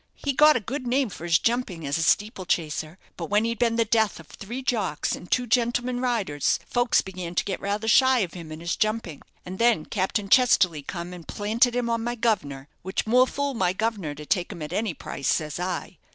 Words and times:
He 0.15 0.33
got 0.33 0.55
a 0.55 0.59
good 0.59 0.87
name 0.87 1.09
for 1.09 1.25
his 1.25 1.37
jumping 1.37 1.85
as 1.85 1.99
a 1.99 2.01
steeple 2.01 2.47
chaser; 2.47 2.97
but 3.17 3.27
when 3.27 3.45
he'd 3.45 3.59
been 3.59 3.75
the 3.75 3.85
death 3.85 4.19
of 4.19 4.25
three 4.25 4.63
jocks 4.63 5.15
and 5.15 5.29
two 5.29 5.45
gentlemen 5.45 5.99
riders, 5.99 6.57
folks 6.65 7.03
began 7.03 7.35
to 7.35 7.43
get 7.45 7.61
rather 7.61 7.87
shy 7.87 8.17
of 8.21 8.33
him 8.33 8.51
and 8.51 8.61
his 8.63 8.75
jumping; 8.75 9.21
and 9.45 9.59
then 9.59 9.85
Captain 9.85 10.27
Chesterly 10.27 10.81
come 10.81 11.13
and 11.13 11.27
planted 11.27 11.75
him 11.75 11.87
on 11.87 12.03
my 12.03 12.15
guv'nor, 12.15 12.67
which 12.81 13.05
more 13.05 13.27
fool 13.27 13.53
my 13.53 13.73
governor 13.73 14.15
to 14.15 14.25
take 14.25 14.51
him 14.51 14.63
at 14.63 14.73
any 14.73 14.95
price, 14.95 15.27
says 15.27 15.59
I. 15.59 15.99